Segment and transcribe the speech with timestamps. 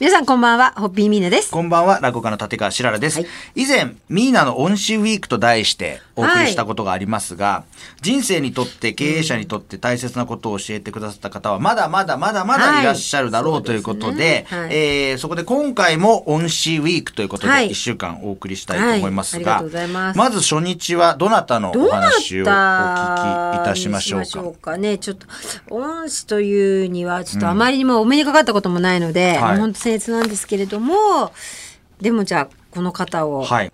[0.00, 1.50] 皆さんこんばんは、ホッピーミーナです。
[1.50, 3.20] こんばんは、落語家の立川しららです。
[3.56, 7.64] 以前、ミーナの恩師ウィークと題してお送りしたことがありますが、
[8.00, 12.84] 人生にとって経営者にとって大切なことを教えてくださった方は、まだまだまだまだい。
[12.84, 14.68] らっしゃるだろう、はいということで、はい。
[14.70, 17.70] えーそこで今回も恩師ウィークということで、はい。
[17.70, 20.40] 1週間お送りしたいと思いますが、ます。
[20.40, 24.70] ず初日はどなたのお話をお聞きいたしましょうか？
[24.74, 24.98] かね。
[24.98, 25.26] ちょっと、
[25.70, 29.58] 恩師というには、ちょっとあまりにもお目にかかったこともないので、はい。
[29.58, 31.32] 本当僭越なんですけれども、
[32.00, 33.72] でもじゃあ、この方を、はい。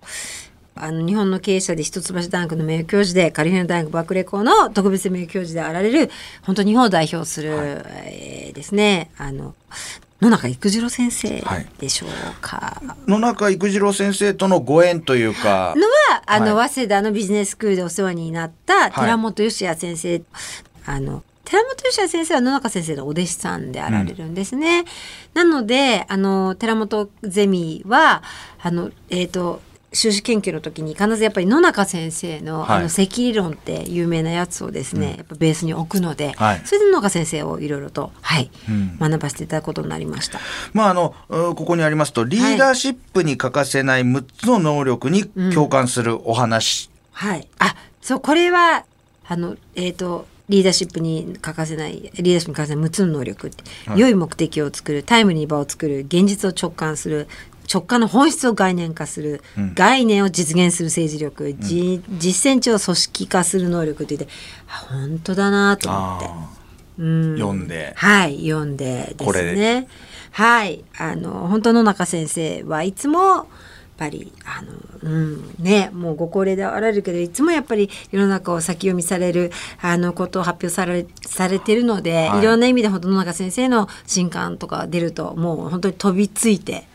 [0.77, 6.11] あの日本の経営者で一橋大学の名誉教授でカリフォルニア大学バークレー校の特別名誉教授であられる
[6.43, 9.11] 本当に日本を代表する、えーですね。
[9.19, 9.55] あの
[10.21, 11.45] 野中育次郎先生
[11.79, 12.11] でしょう
[12.41, 12.81] か。
[13.07, 15.83] 野中育次郎先生とのご縁というか、の
[16.15, 20.23] はあの、は早稲田のビジネススクールでお世話になった寺本義也先生、
[20.87, 24.85] あの寺本義也先生は野中先生のお弟子さんであられるんですね。
[25.35, 28.23] なのであの寺本ゼミは
[28.63, 29.61] あのえっ、と
[29.95, 32.79] 修士研究の時に必ずやっぱり野中先生の,、はい。
[32.79, 36.63] あの積理論って有名なやつをですね、やっぱベースに置くので、はい。
[36.65, 38.99] それで野中先生をいろいろと、はいうん。
[38.99, 40.41] 学ばせていただくことになりました。
[40.73, 47.49] まああのうここにありますとリーダーシップに欠かせない6つの能力に共感するお話、はい。
[47.59, 48.85] あ、そう、これは、
[49.27, 54.01] あの、えっ、と、リーダーシップに欠かせない、リーダーシップに欠かせない6つの能力って、はい。
[54.01, 57.29] 良い目的を作る、タイムに場を作る、現実を直感する、
[57.73, 59.75] 直感の本質を概念化する、うん。
[59.75, 64.35] 概念を実現する政治力、じ実践値を組織化する能力って言って、
[64.69, 66.27] あ本当だなと思って。
[66.27, 66.65] あ
[66.99, 67.39] うん。
[67.39, 67.93] 読んで。
[67.97, 69.89] はい読んででこれすね
[70.31, 70.85] はい。
[70.99, 73.49] あの本当野中先生はいつも
[73.97, 74.73] ぱりあの
[75.03, 82.41] うんねもうご高齢であられるけどいつもやっぱり世の中を先読みされるあのことを発表されされてるので、はい。
[82.41, 86.87] い、ろんな意味で本当野中先生の新刊とか出るともう本当に飛びついて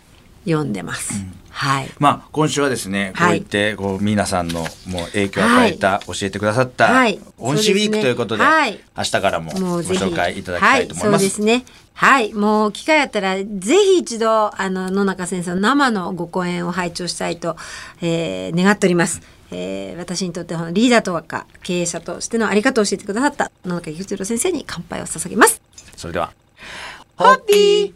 [0.46, 1.14] 読んでます、
[1.50, 1.90] はい。
[2.00, 7.20] まあ今週はですね、こうはい言ってこう皆さんのもう影響を与えた、教えてくださったはい。
[7.38, 8.44] 恩師ウィークということで、
[8.98, 11.24] 明日からもご紹介いただきたいと思います。
[11.24, 11.66] はい、そうですね。
[12.00, 13.44] はい、もう機会あったらぜ
[13.76, 17.58] ひ一度あの野中先生の生のご講演を拝聴したいと、
[18.02, 19.22] えー願っております。
[19.52, 25.62] えー私にとってのリーダーとはか経営者としてのあり方を教えてくださった野中幸一郎先生に乾杯を捧げます。
[25.98, 26.32] それでは
[27.18, 27.94] ホッピー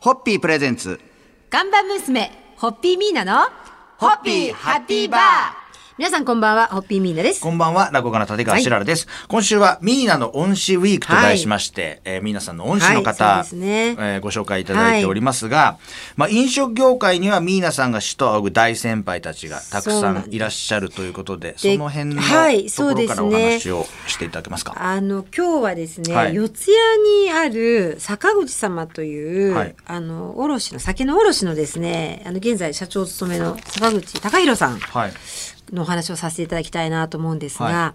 [0.00, 1.00] ホッピープレゼンツ
[1.48, 3.48] 看板娘ホッピーミーナの
[3.96, 5.67] ホッピーハッピーバー
[5.98, 7.40] 皆さんこんばんはホッピーミーナです。
[7.40, 9.08] こんばんは、落語家の立川しららです。
[9.26, 13.96] 今週はミーナの恩師ウィークと題しまして、えーミーナさんの恩師の方、はいね。
[13.98, 15.76] えーご紹介いただいておりますが、
[16.14, 24.76] まあ飲食業界にはミーナさんが師と仰ぐ大先輩たちがたくさんいらっしゃるということで、そでの辺のはいところからお話をしていただけますか？
[24.78, 26.34] あの今日はですね、はい。
[26.36, 26.76] 四谷
[27.24, 29.74] にある坂口様という、はい。
[29.84, 34.78] あの卸の酒の卸のですねあの現在社長を務めの坂口隆弘さん。
[34.78, 35.12] はい。
[35.72, 37.94] のお話をさせていただきたいなと思うんですが、は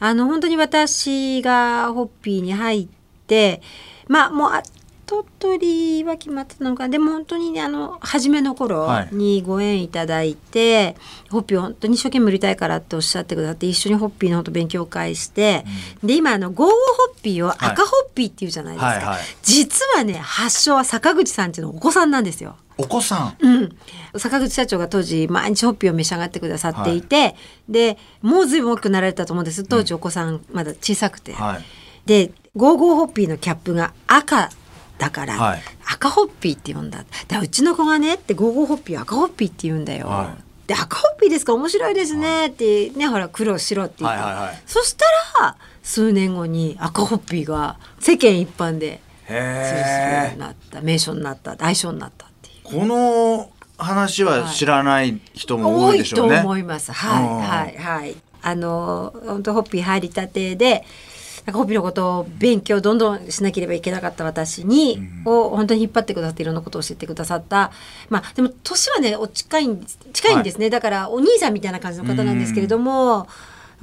[0.00, 2.88] あの本当に私がホッピーに入っ
[3.26, 3.62] て
[4.08, 6.88] まあもう後取りは決まってたのかな。
[6.88, 9.14] でも本当にねあの初めの頃はい。
[9.14, 10.96] にご縁いただいて、
[11.30, 15.66] ホッピーを本当に一生懸命売りたいからっておっしゃってくださって一緒にホッピーの本当勉強会して、
[16.02, 16.74] で今あのゴーホ
[17.14, 19.18] ッピーを赤ホッピーっていうじゃないですか、はいはい。
[19.42, 22.56] 実はね発祥は坂口さんっていうのお子さんなんですよ。
[22.76, 23.36] お子さん。
[23.38, 23.76] うん、
[24.18, 27.36] 坂口社長が当時毎日ホッピーを召し上がってくださっていて、
[27.68, 29.62] でもうずいぶん大きくなられたと思うんです。
[29.64, 31.64] 当時お子さんまだ小さくて、はい。
[32.06, 34.50] でゴーゴーホッピーのキャップが赤
[34.98, 35.62] だから、はい。
[35.86, 37.04] 赤ホッピーって呼んだ。
[37.28, 40.42] でうちの子がねってゴーゴーホッピー赤ホッピーって言うんだよ、はい。
[40.66, 41.54] で赤ホッピーですか？
[41.54, 42.48] 面白いですね。
[42.48, 44.62] ってねほら黒白って言って、はいはいはい。
[44.66, 45.04] そした
[45.42, 50.80] ら数年後に赤ホッピーが世間一般で通じるようへになった。
[50.80, 51.56] 名称になった。
[51.58, 52.26] 愛称になった。
[52.64, 56.40] この話は知らない人も多多いでしょうね。
[56.40, 56.92] 思います。
[56.92, 58.16] はい、うんはい、はい。
[58.42, 60.84] あの、本当ホッピー入りたてで。
[61.46, 67.70] なんかホッピーのことを勉強どんどんしなければいけなかった私に、を本当に引っ張ってくださっていろんなことを教えてくださった
[68.08, 69.84] まあでも年はねお近いん
[70.14, 73.28] 近いんですね、だからお兄さんみたいな感じの方なんですけれども、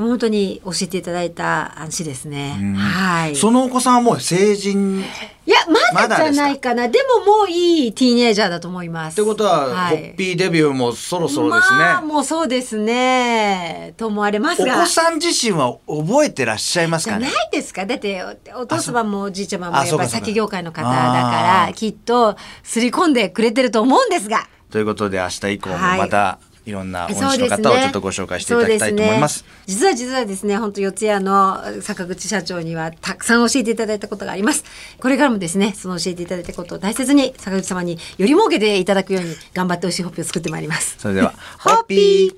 [0.08, 2.58] 本当に教えていただいた話ですね。
[2.60, 2.74] うん。
[2.76, 3.36] はい。
[3.36, 5.06] そのお子さんはもう成人っ
[5.46, 5.58] いや
[5.94, 6.88] ままだじゃないかな。
[6.88, 9.16] でももういいティーネイジャーだと思います。
[9.16, 9.98] てことは、はい。
[9.98, 11.78] ホッピーデビューもそろそろですね。
[11.80, 13.94] まあもうそうですね。
[13.98, 14.78] と思われますが。
[14.78, 17.26] お子さん自身は覚えてらっしゃいますかね？
[17.26, 17.86] ないですか。
[17.86, 18.24] だって
[18.56, 20.08] おお父様もおじいちゃまもあやっぱりそうか。
[20.08, 24.48] そうか酒業界の方だからきっとすり込んでくれてると思うんですが。
[24.70, 26.00] ということで明日以降もはい。
[26.00, 29.40] またいいろんな恩師の方をちょっとご紹介していただきたいと思います。
[29.40, 34.64] すね、実は実はですね、本当四谷の坂口社長にはたくさん教えていただいたことがあります。
[35.00, 40.96] これからもですね、その教えていただいたことを大切に坂口様により儲けていただくように頑張ってほしいホッピーを作ってまいります。
[40.98, 42.36] それでは、 ホッピー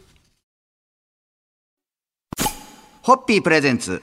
[3.03, 4.01] ホッピープレゼンツ。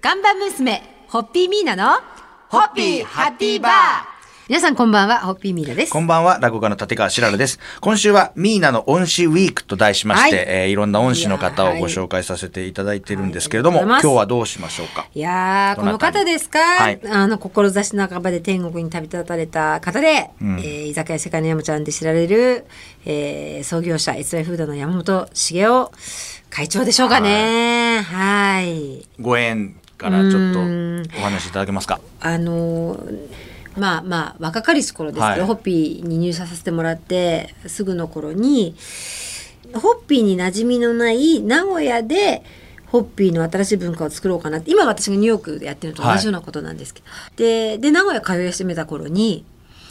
[0.00, 2.00] 看板娘、ホッピーミーナの、
[2.48, 4.11] ホッピーハッピーバー
[4.52, 5.98] 皆さんこんばんは、ホッピーミーナですこ。
[5.98, 7.58] んばんは、落語家の立川しららです。
[7.80, 15.06] 今週はミーナの恩師ウィークと題しまして、はいえーいろんな恩師の方をご紹介させていただいているんですけれども、はい今日はどうしましょうか？
[15.14, 22.66] いやー、この方ですか、はいあの、志半ばで天国に旅立たれた方で、んえー居酒屋世界の山ちゃんで知られる、
[23.06, 25.86] えー創業者、エスライフードの山本茂雄
[26.50, 28.02] 会長でしょうかね。
[28.02, 29.08] はい。
[29.18, 32.02] ご縁からちょっとお話しいただけますか？
[32.20, 35.40] あのーまあまあ若かりし頃ですけど、はい。
[35.42, 38.74] ホッピーに入社させてもらってすぐの頃に
[39.74, 42.42] ホッピーに馴染みのない名古屋で
[42.86, 49.46] ホッピーの新しい文化を作ろうかなって今私がニューヨークでやってるのと同じようなことなんですけど、でで名古屋通い始めた頃に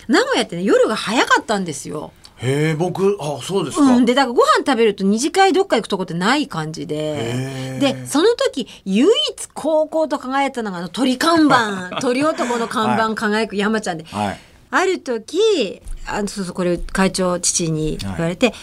[0.08, 2.14] 名古屋ってね夜が早かったんですよ。
[2.42, 3.84] へえ、僕、あ、そうですか。
[3.84, 7.78] うん、でだからご飯食べると二次会どっか行くとこってない感じで。
[7.80, 11.98] でその時唯一高校と輝いたのがあの鳥看板。
[12.02, 14.40] 鳥男の看板輝く山ちゃんで、はい。
[14.72, 18.54] ある時あそうそうこれ会長父に言われて、いや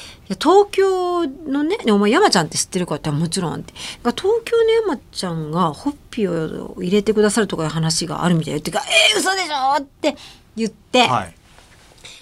[0.40, 3.72] 東京のねねお前山ちゃんって知ってるかってもちろんって。
[4.02, 10.16] が東京の山ちゃんがホッピーを入れてくださるとかいう話があるみたいよってからえー、嘘でしょって
[10.56, 11.34] 言って、はい。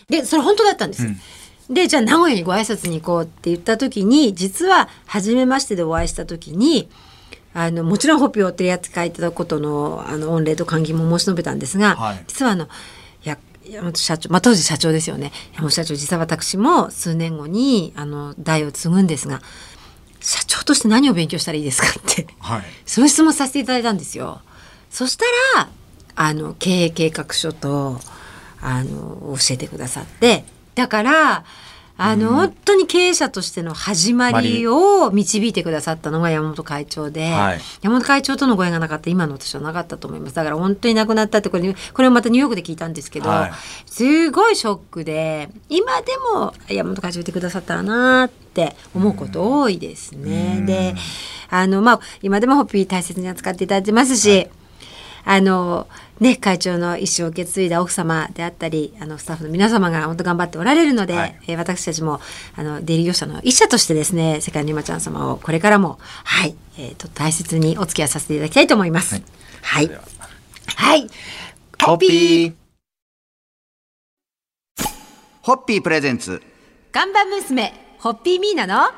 [0.08, 1.04] でそれ本当だったんです。
[1.04, 1.12] よ。
[1.70, 6.88] でじゃあ名古屋にご挨拶に行こうって言った時に実は初めましてでお会いした時に
[7.54, 12.68] あのもちろんホッピーを取り扱いいただくことのあの御礼と歓迎も申し述べたんですが、はい実はあの
[13.68, 19.40] 山本社長、まあ、当時社長ですよね山本社長実は私も数年後にあの代を継ぐんですが
[20.20, 22.62] 社長として何を勉強したらいいですかってはい。
[22.84, 24.40] そういう質問させていただいたんですよ。
[24.90, 25.24] そした
[25.56, 25.68] ら
[26.16, 28.00] あの経営計画書と
[28.60, 30.44] あの教えてくださって
[30.76, 31.44] だから
[31.98, 37.60] あの、本当に経営者としての始まりを導いてくださったのが山本会長で、はい。
[37.80, 40.34] 山本会長とのご縁がなかった今の私はなかったと思います。
[40.34, 43.52] だから本当に亡くなったってこれこれをまたニューヨークで聞いたんですけど、はい。
[43.86, 50.64] すごいショックで今でも山本会長いてくださったらなって思うこと多いですね。
[50.66, 50.94] で
[51.48, 54.48] あのまあ今でもホッピー大切に扱っていただいてますし、
[55.24, 55.86] あの
[56.20, 61.40] ね会長の意思を受け継いだ奥様であったりあのスタッフの皆様が本当頑張っておられるので、はい。
[61.48, 62.20] えー私たちも
[62.54, 69.20] あの出入り業者の一社としてですね世界の今ちゃん様をこれからもはい、えー、と大切にお付き合いさせていただきたいと思います。
[69.62, 70.02] はい、では
[70.76, 71.08] はい、
[71.82, 72.54] ホッピー。
[75.42, 76.42] ホッピープレゼンツ。
[76.92, 78.90] 看板娘ホッピーミーナの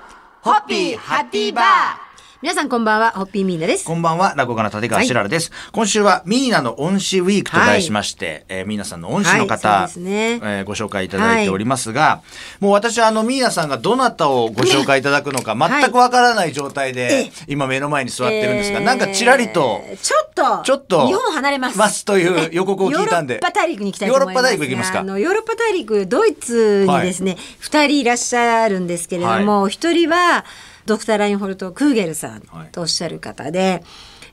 [0.42, 2.07] ホッピーハッピーバー
[2.40, 3.84] 皆さんこんばんはホッピーミーナです。
[3.84, 5.50] こんばんは、落語家の立川しららです。
[5.72, 10.34] 今週はミーナの恩師ウィークと題しまして、えーミーナさんの恩師の方、はいね。
[10.34, 12.22] えーご紹介いただいておりますが、
[12.60, 21.76] もう私はあのミーナさんがどなたをご紹介いただくのかはい全くわからない状態で、今目の前に座ってるんですが、なんかちらりと、えーちょっとちょっと日本を離れます。
[21.76, 23.34] ますという予告を聞いたんで。
[23.34, 24.36] ヨーロッパ大陸に行きたいと思います。
[24.36, 25.00] ヨーロッパ大陸行きますか。
[25.00, 30.44] あのヨーロッパ大陸ドイツにですね二、人いらっしゃるんですけれども一、人は
[30.88, 32.42] ドクター・ラインホルト・クーゲルさん
[32.72, 33.84] とおっしゃる方で、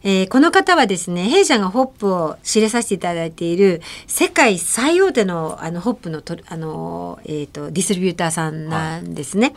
[0.04, 9.54] えーこの方はですね弊社がホップを仕入れさせていただいている世界最大手のあのホップのとあの、えー、とディストリビューターさんなんですね。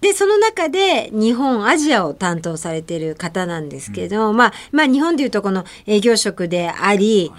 [0.00, 7.32] でその中で日本アジアを担当されている方なんですけど、まあまあ日本でいうとこの営業職であり、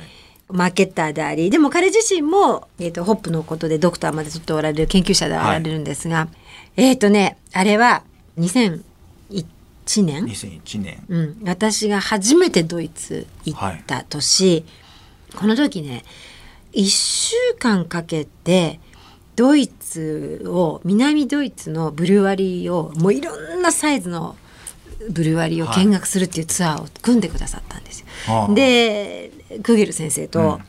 [0.50, 6.28] マーケッターでありでも彼自身も、えー、とホップのことでドクターまで取っておられる研究者でおられるんですが、
[6.76, 8.04] えっ、とねあれは
[8.38, 8.82] 2001
[10.04, 11.04] 年、2001年。
[11.08, 14.66] うん、私が初めてドイツ行った年、
[15.36, 16.04] この時ね
[16.74, 18.80] 1週間かけて
[19.36, 24.36] ドイツを南ドイツのブルワリーをもういろんなサイズの
[25.10, 28.08] ブルワリーを見学するっていうツアーを組んでくださったんですよ。
[28.28, 28.54] はあ。
[28.54, 30.60] でクーゲル先生と、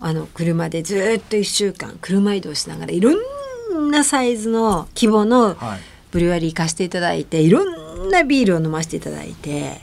[0.00, 5.80] あの車でずっと1週間車移動しながらいろんなサイズの規模のはい。
[6.14, 9.80] ブルワリー貸していただいていろんなビールを飲ませていただいて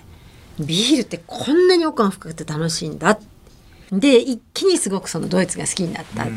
[0.59, 3.19] ビールってこんなに奥が深くて楽しいんだ
[3.91, 6.25] で一気にすごくそのドイツが好きになった。
[6.25, 6.31] で、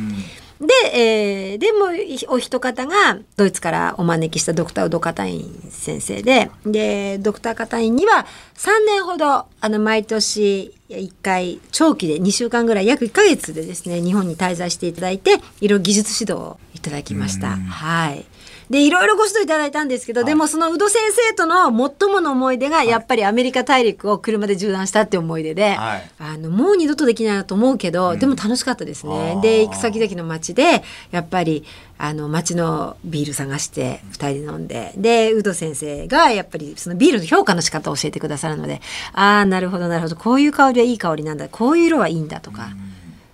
[0.93, 17.57] えーでもいお一方がドイツからお招きしたドクター・ウド・カタイン先生ででドクター・カタインには3年ほどあの毎年1回長期で2週間ぐらい約1ヶ月でですね日本に滞在していただいていろいろ技術指導をいただきました。
[17.57, 18.25] はい。
[18.71, 26.11] でいろいろご指導いただいたんですけど、でもその宇戸先生との最もの思い出がやっぱりアメリカ大陸を車で縦断したって思い出で、はい。
[26.19, 29.39] あのもう二度とできないなと思うけど、でも楽しかったですね。
[29.43, 31.65] で行く先々の街でやっぱり
[32.07, 34.93] あの街のビール探して2人で飲んで。
[34.97, 38.83] で宇戸先生がやっぱりそのビールの評価の仕方を教えてくださるので
[39.15, 40.17] ああなるほどなるほど。
[40.17, 41.49] こういう香りはいい香りなんだ。
[41.49, 42.69] こういう色はいいんだとか。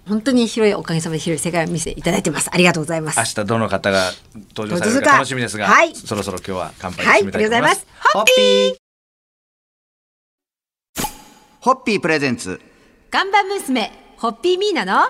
[0.09, 2.51] 本当に広いおかげさまで広い世界を見せていただいてます。
[2.53, 3.19] ありがとうございます。
[3.19, 3.25] 明。
[3.25, 4.11] 日どの方が
[4.57, 5.95] 登場されるか楽しみですが、はい。
[5.95, 7.19] そろそろ今日は乾杯はい。
[7.19, 7.87] してみたいと思います。
[7.87, 8.21] ありがとうございます。
[8.21, 8.77] ホッピー。
[11.61, 12.01] ホッピー。
[12.01, 12.61] プレゼンツ。
[13.11, 15.09] 看板娘、ホッピーミーナの、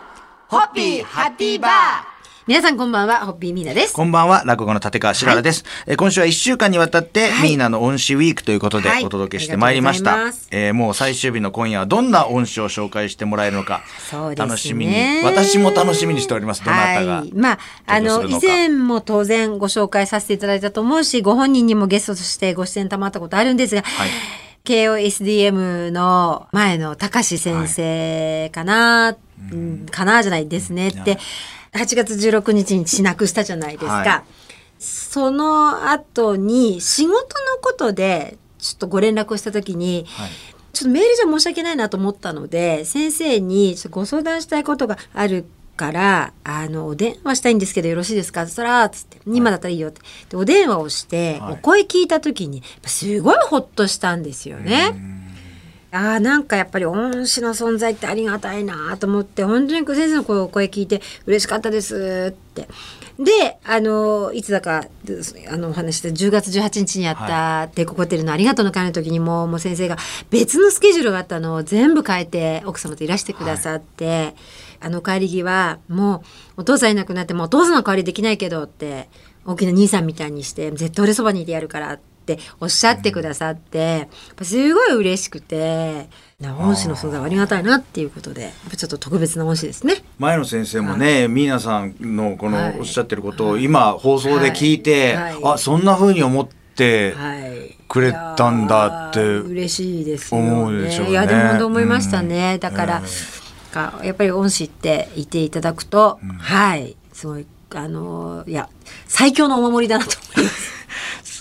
[0.49, 3.93] ホッピーハッピーバー皆さんこんばんは、ホッピーミーナです。
[3.93, 5.63] こんばんは、落語の立川しららです。
[5.87, 10.15] えー今週は1週間にわたって、はいミーナの恩師ウィークということではいお届けしてまいりました。
[10.15, 13.83] ありがとうございえーもう最終日の今夜はどんな恩師を紹介してもらえるのか、
[14.37, 16.65] 楽しみに、私も楽しみにしております。
[16.65, 17.17] どなたが。
[17.19, 17.33] はい。
[17.35, 24.09] まあ、あの、以前も当然ご紹介させていただいたと思うし、ご本人にもゲストとしてご出演たまったことあるんですが、はい
[24.63, 29.17] KOSDM の前の高志先生かな、
[29.51, 31.19] うんかなじゃないですねって、
[31.73, 33.95] 8月16日に死なくしたじゃないですか。
[33.95, 34.83] はい。
[34.83, 37.27] その後に仕事の
[37.61, 40.31] ことでちょっとご連絡をした時に、はい。
[40.73, 45.45] ちょっとメールじゃ申し訳ないなと思ったので先生にちょっとご相談したいことがある
[45.77, 48.47] からあのお電話したいんですけどよろしいですか？
[48.47, 50.01] そらつって今だったらいいよって。
[50.29, 51.53] でお電話をして、はい。
[51.55, 54.95] お声聞いた時にすごいホッとしたんですよね。
[55.93, 62.69] あーなんかやっぱり恩師の存在ってありがたいなと思って本当に先生の声お声聞いて嬉しかったですって。
[63.19, 64.87] であのいつだか
[65.51, 69.99] あのお話しした10月18日にやった帝国ホテルのありがとうの会の時にももう先生が
[70.31, 74.35] 別のスケジュールがあったのを全部変えて奥様といらしてくださって、
[74.81, 76.23] あの帰り際も
[76.57, 79.11] うお父さんいなくなってもうお父さんの代わりできないけどって
[79.45, 82.10] 大きな兄さんみたいにして絶対俺そばにいてやるからって
[82.61, 86.09] おっしゃってくださって、やっぱすごい嬉しくて
[86.41, 90.03] な恩師の存在はありがたいなっていうことでやっぱちょっと特別な恩師ですね。
[90.19, 92.75] 前野先生もね、ミーナさんのこはい。
[92.75, 95.33] のおっしゃってることを今放送で聞いて、はい。
[95.35, 95.55] はい。
[95.55, 100.35] あ、そんな風に思って、はい、くれたんだって嬉しいです。
[100.35, 101.11] 思うでしょうね。
[101.13, 102.59] いやでも本当思いましたね。
[102.59, 103.05] だから、うん。
[103.71, 106.97] かやっぱり恩師って言っていただくと、はい。
[107.13, 108.69] すごいあのいや
[109.07, 110.70] 最強のお守りだなと思います。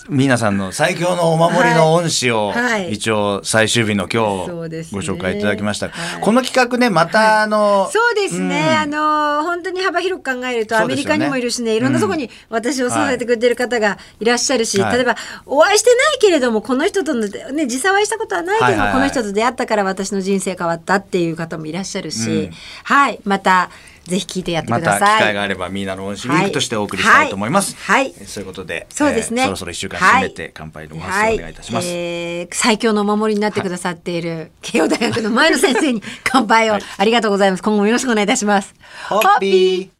[0.08, 2.62] ミーナさんの最強のお守りの恩師を、はい。
[2.62, 2.92] はい。
[2.92, 6.22] 一応最終日の今日ご紹介いただきました、はい。
[6.22, 8.96] この企画ねまたあの、そうですね、うん。
[8.96, 14.96] あの本当に幅広く考えるとアメリカにもいるしねいろんなところに私を支えてくれてる方がいらっしゃるし、はい。
[14.96, 15.16] 例えば
[15.46, 18.94] お会いしてないけれどもこの人との、ね、実際お会いしたことはないけども、はいはいはい。
[18.94, 22.50] この人と出会ったから私の人生変わったっていう方もいらっしゃるし、うん。
[22.84, 23.20] はい。
[23.24, 23.70] また
[24.04, 25.22] ぜひ聞いてやってまた機ください。
[25.22, 28.04] 会があればミーナの恩師ウィークとしてお送りしたいと思います、はい。
[28.04, 28.14] はい。
[28.18, 36.78] えーそういうことでそうですね、えーそろそろ一週間締めて乾杯のお話をお願いいたします、はいえー最強のお守りになってくださっている慶応大学の前野先生に乾杯を。
[36.96, 37.62] ありがとうございます。
[37.62, 38.74] 今後もよろしくお願いいたします。
[39.08, 39.99] ホッピー